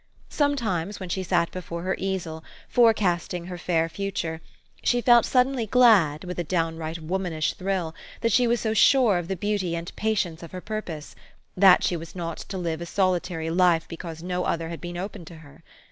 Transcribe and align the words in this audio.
Sometimes, 0.31 0.99
when 0.99 1.09
she 1.09 1.21
sat 1.21 1.51
before 1.51 1.83
her 1.83 1.93
easel, 1.99 2.43
forecast 2.67 3.35
ing 3.35 3.45
her 3.45 3.57
fair 3.59 3.87
future, 3.87 4.41
she 4.81 4.99
felt 4.99 5.25
suddenly 5.27 5.67
glad, 5.67 6.23
with 6.23 6.39
a 6.39 6.43
downright 6.43 6.97
womanish 6.97 7.53
thrill, 7.53 7.93
that 8.21 8.31
she 8.31 8.47
was 8.47 8.59
so 8.61 8.73
sure 8.73 9.19
of 9.19 9.27
the 9.27 9.35
beauty 9.35 9.75
and 9.75 9.95
patience 9.95 10.41
of 10.41 10.53
her 10.53 10.59
purpose; 10.61 11.15
that 11.55 11.83
she 11.83 11.95
was 11.95 12.15
not 12.15 12.39
to 12.39 12.57
live 12.57 12.81
a 12.81 12.85
solitary 12.87 13.51
life 13.51 13.87
because 13.87 14.23
no 14.23 14.43
other 14.43 14.69
had 14.69 14.81
been 14.81 14.97
open 14.97 15.23
to 15.23 15.35
her. 15.35 15.63